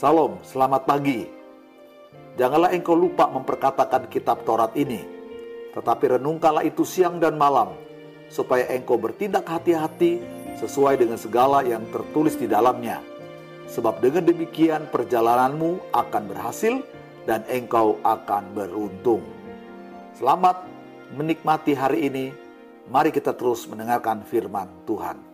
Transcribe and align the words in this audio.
Salam, 0.00 0.40
selamat 0.40 0.88
pagi. 0.88 1.28
Janganlah 2.40 2.72
engkau 2.72 2.96
lupa 2.96 3.28
memperkatakan 3.28 4.08
kitab 4.08 4.48
Taurat 4.48 4.72
ini, 4.72 5.04
tetapi 5.76 6.16
renungkanlah 6.16 6.64
itu 6.64 6.88
siang 6.88 7.20
dan 7.20 7.36
malam, 7.36 7.76
supaya 8.32 8.64
engkau 8.72 8.96
bertindak 8.96 9.44
hati-hati 9.44 10.24
sesuai 10.56 11.04
dengan 11.04 11.20
segala 11.20 11.60
yang 11.68 11.84
tertulis 11.92 12.32
di 12.40 12.48
dalamnya. 12.48 13.04
Sebab 13.68 14.00
dengan 14.00 14.24
demikian 14.24 14.88
perjalananmu 14.88 15.92
akan 15.92 16.22
berhasil 16.32 16.80
dan 17.28 17.44
engkau 17.52 18.00
akan 18.00 18.56
beruntung. 18.56 19.20
Selamat 20.16 20.64
menikmati 21.12 21.76
hari 21.76 22.08
ini. 22.08 22.32
Mari 22.88 23.12
kita 23.12 23.36
terus 23.36 23.68
mendengarkan 23.68 24.24
firman 24.24 24.80
Tuhan. 24.88 25.29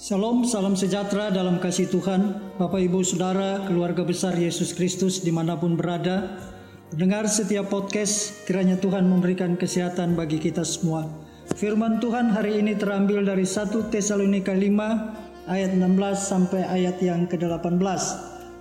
Salam, 0.00 0.48
salam 0.48 0.72
sejahtera 0.80 1.28
dalam 1.28 1.60
kasih 1.60 1.84
Tuhan, 1.92 2.56
Bapak 2.56 2.80
Ibu 2.80 3.04
Saudara, 3.04 3.68
keluarga 3.68 4.00
besar 4.00 4.32
Yesus 4.32 4.72
Kristus 4.72 5.20
di 5.20 5.28
mana 5.28 5.60
pun 5.60 5.76
berada. 5.76 6.40
Dengar 6.88 7.28
setiap 7.28 7.68
podcast, 7.68 8.48
kiranya 8.48 8.80
Tuhan 8.80 9.04
memberikan 9.04 9.60
kesehatan 9.60 10.16
bagi 10.16 10.40
kita 10.40 10.64
semua. 10.64 11.04
Firman 11.52 12.00
Tuhan 12.00 12.32
hari 12.32 12.64
ini 12.64 12.80
terambil 12.80 13.28
dari 13.28 13.44
1 13.44 13.92
Tesalonika 13.92 14.56
5 14.56 15.52
ayat 15.52 15.76
16 15.76 15.84
sampai 16.16 16.64
ayat 16.64 16.96
yang 17.04 17.28
ke-18. 17.28 18.00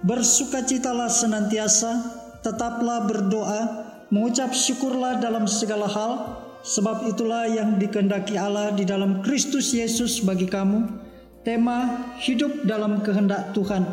Bersukacitalah 0.03 1.08
senantiasa, 1.08 1.91
tetaplah 2.44 3.08
berdoa, 3.08 3.61
mengucap 4.11 4.52
syukurlah 4.52 5.23
dalam 5.23 5.47
segala 5.47 5.88
hal, 5.88 6.35
sebab 6.67 7.08
itulah 7.08 7.47
yang 7.47 7.80
dikehendaki 7.80 8.36
Allah 8.36 8.75
di 8.75 8.83
dalam 8.83 9.23
Kristus 9.23 9.71
Yesus 9.71 10.19
bagi 10.19 10.52
kamu 10.52 11.08
Tema 11.40 12.12
hidup 12.20 12.68
dalam 12.68 13.00
kehendak 13.00 13.56
Tuhan. 13.56 13.88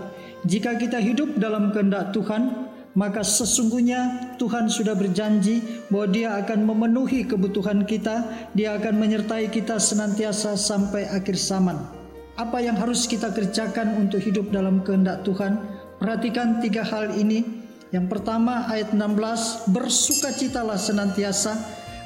Jika 0.51 0.75
kita 0.83 0.99
hidup 0.99 1.39
dalam 1.39 1.71
kehendak 1.71 2.11
Tuhan, 2.11 2.67
maka 2.99 3.23
sesungguhnya 3.23 4.35
Tuhan 4.35 4.67
sudah 4.67 4.99
berjanji 4.99 5.63
bahwa 5.87 6.11
Dia 6.11 6.29
akan 6.43 6.67
memenuhi 6.67 7.23
kebutuhan 7.23 7.87
kita, 7.87 8.51
Dia 8.51 8.75
akan 8.75 8.99
menyertai 8.99 9.47
kita 9.55 9.79
senantiasa 9.79 10.59
sampai 10.59 11.07
akhir 11.07 11.39
zaman. 11.39 11.79
Apa 12.35 12.59
yang 12.67 12.75
harus 12.83 13.07
kita 13.07 13.31
kerjakan 13.31 13.95
untuk 13.95 14.27
hidup 14.27 14.51
dalam 14.51 14.83
kehendak 14.83 15.23
Tuhan? 15.23 15.63
Perhatikan 16.03 16.59
tiga 16.59 16.83
hal 16.83 17.15
ini. 17.15 17.47
Yang 17.95 18.11
pertama 18.11 18.67
ayat 18.67 18.91
16, 18.91 19.71
bersukacitalah 19.71 20.75
senantiasa 20.75 21.55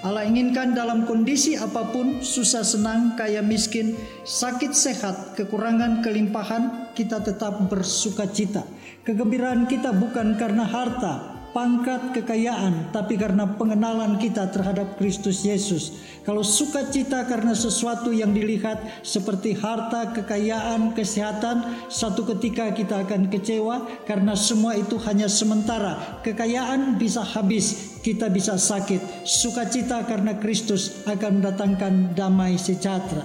Allah 0.00 0.24
inginkan 0.24 0.72
dalam 0.72 1.04
kondisi 1.04 1.60
apa 1.60 1.92
pun, 1.92 2.24
susah 2.24 2.64
senang, 2.64 3.20
kaya 3.20 3.44
miskin, 3.44 4.00
sakit 4.24 4.72
sehat, 4.72 5.36
kekurangan 5.36 6.00
kelimpahan, 6.00 6.88
kita 6.96 7.20
tetap 7.20 7.68
bersuka 7.68 8.24
cita. 8.24 8.64
Kegembiraan 9.04 9.68
kita 9.68 9.92
bukan 9.92 10.40
karena 10.40 10.64
harta, 10.64 11.29
pangkat, 11.50 12.14
kekayaan, 12.14 12.94
tapi 12.94 13.18
karena 13.18 13.46
pengenalan 13.58 14.18
kita 14.18 14.50
terhadap 14.50 14.98
Kristus 14.98 15.42
Yesus. 15.42 16.02
Kalau 16.26 16.44
sukacita 16.44 17.26
karena 17.26 17.56
sesuatu 17.56 18.12
yang 18.14 18.30
dilihat 18.36 19.02
seperti 19.02 19.56
harta, 19.56 20.14
kekayaan, 20.14 20.92
kesehatan, 20.94 21.86
satu 21.90 22.26
ketika 22.34 22.70
kita 22.74 23.02
akan 23.06 23.32
kecewa 23.32 24.04
karena 24.06 24.36
semua 24.38 24.76
itu 24.76 25.00
hanya 25.06 25.26
sementara. 25.26 26.20
Kekayaan 26.26 26.98
bisa 26.98 27.22
habis, 27.22 27.98
kita 28.04 28.28
bisa 28.28 28.58
sakit. 28.58 29.26
Sukacita 29.26 30.04
karena 30.06 30.36
Kristus 30.38 31.02
akan 31.06 31.40
mendatangkan 31.40 32.14
damai 32.18 32.58
sejahtera. 32.58 33.24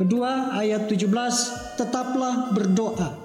Kedua, 0.00 0.56
ayat 0.56 0.88
17, 0.88 1.76
tetaplah 1.76 2.56
berdoa. 2.56 3.20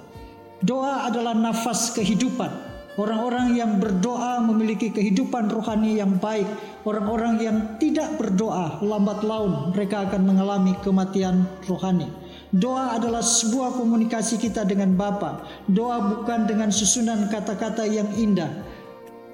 Doa 0.59 1.07
adalah 1.07 1.37
nafas 1.37 1.93
kehidupan. 1.95 2.64
Orang-orang 2.95 3.59
yang 3.59 3.75
berdoa 3.75 4.39
memiliki 4.39 4.87
kehidupan 4.87 5.51
rohani 5.51 5.99
yang 5.99 6.15
baik. 6.15 6.47
Orang-orang 6.87 7.43
yang 7.43 7.57
tidak 7.75 8.15
berdoa 8.15 8.79
lambat 8.79 9.19
laun 9.19 9.75
mereka 9.75 10.07
akan 10.07 10.23
mengalami 10.23 10.71
kematian 10.79 11.43
rohani. 11.67 12.07
Doa 12.55 12.95
adalah 12.95 13.19
sebuah 13.19 13.75
komunikasi 13.75 14.39
kita 14.39 14.63
dengan 14.63 14.95
Bapa. 14.95 15.43
Doa 15.67 15.99
bukan 16.07 16.47
dengan 16.47 16.71
susunan 16.71 17.27
kata-kata 17.27 17.83
yang 17.83 18.07
indah, 18.15 18.63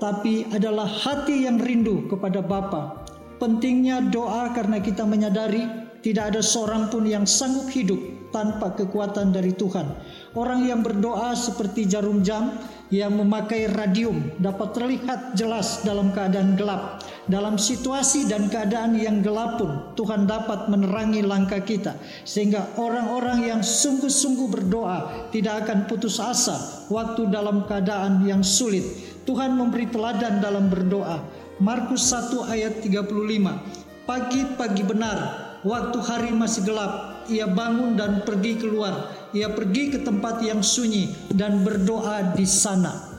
tapi 0.02 0.50
adalah 0.50 0.90
hati 0.90 1.46
yang 1.46 1.62
rindu 1.62 2.10
kepada 2.10 2.42
Bapa. 2.42 3.06
Pentingnya 3.38 4.10
doa 4.10 4.50
karena 4.58 4.82
kita 4.82 5.06
menyadari 5.06 5.70
tidak 6.02 6.34
ada 6.34 6.42
seorang 6.42 6.90
pun 6.90 7.06
yang 7.06 7.30
sanggup 7.30 7.70
hidup 7.70 8.02
tanpa 8.34 8.74
kekuatan 8.74 9.30
dari 9.30 9.54
Tuhan. 9.54 9.86
Orang 10.34 10.66
yang 10.66 10.82
berdoa 10.82 11.36
seperti 11.36 11.86
jarum 11.86 12.26
jam 12.26 12.58
yang 12.90 13.14
memakai 13.16 13.70
radium 13.70 14.34
dapat 14.40 14.74
terlihat 14.74 15.38
jelas 15.38 15.84
dalam 15.86 16.10
keadaan 16.16 16.58
gelap. 16.58 17.04
Dalam 17.30 17.62
situasi 17.62 18.26
dan 18.26 18.50
keadaan 18.50 18.98
yang 18.98 19.22
gelap 19.22 19.62
pun 19.62 19.94
Tuhan 19.94 20.26
dapat 20.26 20.74
menerangi 20.74 21.22
langkah 21.22 21.62
kita 21.62 21.94
sehingga 22.26 22.76
orang-orang 22.82 23.46
yang 23.46 23.62
sungguh-sungguh 23.62 24.50
berdoa 24.50 25.30
tidak 25.30 25.68
akan 25.68 25.86
putus 25.86 26.18
asa 26.18 26.88
waktu 26.90 27.30
dalam 27.30 27.70
keadaan 27.70 28.26
yang 28.26 28.42
sulit. 28.42 28.84
Tuhan 29.30 29.54
memberi 29.54 29.86
teladan 29.86 30.42
dalam 30.42 30.68
berdoa. 30.68 31.22
Markus 31.62 32.10
1 32.10 32.50
ayat 32.50 32.82
35. 32.82 34.10
Pagi-pagi 34.10 34.82
benar 34.82 35.51
waktu 35.62 35.98
hari 36.02 36.32
masih 36.34 36.66
gelap, 36.66 37.26
ia 37.30 37.46
bangun 37.50 37.98
dan 37.98 38.22
pergi 38.26 38.58
keluar. 38.62 39.10
Ia 39.32 39.54
pergi 39.56 39.96
ke 39.96 40.00
tempat 40.04 40.44
yang 40.44 40.60
sunyi 40.60 41.32
dan 41.32 41.64
berdoa 41.64 42.36
di 42.36 42.44
sana. 42.44 43.12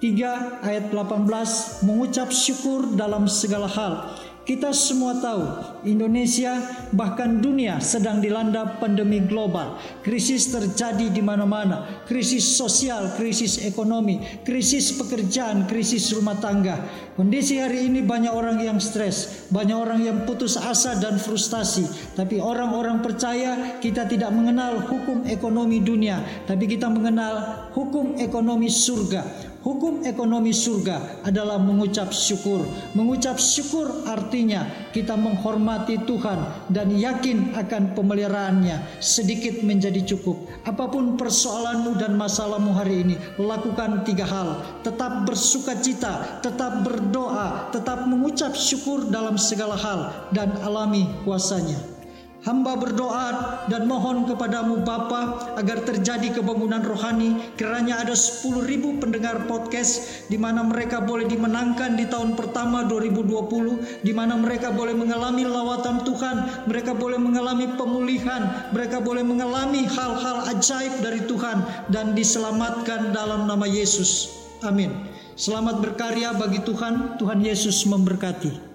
3 0.00 0.64
ayat 0.64 0.88
18 0.88 1.84
mengucap 1.84 2.32
syukur 2.32 2.96
dalam 2.96 3.28
segala 3.28 3.68
hal 3.68 4.08
kita 4.50 4.74
semua 4.74 5.14
tahu 5.22 5.46
Indonesia 5.86 6.58
bahkan 6.90 7.38
dunia 7.38 7.78
sedang 7.78 8.18
dilanda 8.18 8.82
pandemi 8.82 9.22
global. 9.22 9.78
Krisis 10.02 10.50
terjadi 10.50 11.06
di 11.06 11.22
mana-mana. 11.22 12.02
Krisis 12.02 12.58
sosial, 12.58 13.14
krisis 13.14 13.62
ekonomi, 13.62 14.18
krisis 14.42 14.90
pekerjaan, 14.98 15.70
krisis 15.70 16.10
rumah 16.18 16.34
tangga. 16.42 16.82
Kondisi 17.14 17.62
hari 17.62 17.86
ini 17.86 18.02
banyak 18.02 18.34
orang 18.34 18.58
yang 18.58 18.82
stres, 18.82 19.46
banyak 19.54 19.78
orang 19.78 20.02
yang 20.02 20.18
putus 20.26 20.58
asa 20.58 20.98
dan 20.98 21.22
frustasi. 21.22 21.86
Tapi 22.18 22.42
orang-orang 22.42 23.06
percaya 23.06 23.78
kita 23.78 24.10
tidak 24.10 24.34
mengenal 24.34 24.82
hukum 24.82 25.30
ekonomi 25.30 25.78
dunia, 25.78 26.26
tapi 26.50 26.66
kita 26.66 26.90
mengenal 26.90 27.70
hukum 27.70 28.18
ekonomi 28.18 28.66
surga. 28.66 29.49
Hukum 29.60 30.08
ekonomi 30.08 30.56
surga 30.56 31.20
adalah 31.20 31.60
mengucap 31.60 32.16
syukur. 32.16 32.64
Mengucap 32.96 33.36
syukur 33.36 34.08
artinya 34.08 34.64
kita 34.88 35.20
menghormati 35.20 36.00
Tuhan 36.08 36.72
dan 36.72 36.88
yakin 36.88 37.52
akan 37.52 37.92
pemeliharaannya. 37.92 39.04
Sedikit 39.04 39.60
menjadi 39.60 40.00
cukup. 40.16 40.48
Apa 40.64 40.88
pun 40.88 41.20
persoalanmu 41.20 41.92
dan 42.00 42.16
masalahmu 42.16 42.72
hari 42.72 43.04
ini, 43.04 43.20
lakukan 43.36 44.00
tiga 44.08 44.24
hal. 44.24 44.64
Tetap 44.80 45.28
bersuka 45.28 45.76
cita, 45.76 46.40
tetap 46.40 46.80
berdoa, 46.80 47.68
tetap 47.68 48.08
mengucap 48.08 48.56
syukur 48.56 49.12
dalam 49.12 49.36
segala 49.36 49.76
hal 49.76 50.32
dan 50.32 50.56
alami 50.64 51.04
kuasanya. 51.28 51.99
Hamba 52.40 52.72
berdoa 52.72 53.28
dan 53.68 53.84
mohon 53.84 54.24
kepadamu 54.24 54.80
Bapa 54.80 55.52
agar 55.60 55.84
terjadi 55.84 56.40
kebangunan 56.40 56.80
rohani. 56.80 57.36
Kiranya 57.60 58.00
ada 58.00 58.16
10 58.16 58.64
ribu 58.64 58.96
pendengar 58.96 59.44
podcast 59.44 60.24
di 60.32 60.40
mana 60.40 60.64
mereka 60.64 61.04
boleh 61.04 61.28
dimenangkan 61.28 62.00
di 62.00 62.08
tahun 62.08 62.40
pertama 62.40 62.88
2020 62.88 64.00
di 64.00 64.12
mana 64.16 64.40
mereka 64.40 64.72
boleh 64.72 64.96
mengalami 64.96 65.44
lawatan 65.44 66.00
Tuhan 66.00 66.64
mereka 66.64 66.96
boleh 66.96 67.20
mengalami 67.20 67.68
pemulihan 67.76 68.72
mereka 68.72 69.04
boleh 69.04 69.20
mengalami 69.20 69.84
hal-hal 69.84 70.48
ajaib 70.56 71.04
dari 71.04 71.20
Tuhan 71.28 71.60
dan 71.92 72.16
diselamatkan 72.16 73.12
dalam 73.12 73.44
nama 73.44 73.68
Yesus. 73.68 74.32
Amin. 74.64 74.96
Selamat 75.36 75.84
berkarya 75.84 76.32
bagi 76.32 76.64
Tuhan. 76.64 77.20
Tuhan 77.20 77.44
Yesus 77.44 77.84
memberkati 77.84 78.69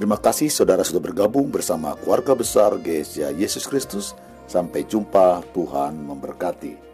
Terima 0.00 0.16
kasih 0.16 0.48
saudara 0.48 0.80
sudah 0.80 1.12
bergabung 1.12 1.52
bersama 1.52 1.92
keluarga 1.92 2.32
besar 2.32 2.72
GSJ 2.80 3.36
Yesus 3.36 3.68
Kristus. 3.68 4.16
Sampai 4.48 4.88
jumpa, 4.88 5.44
Tuhan 5.52 5.92
memberkati. 5.92 6.89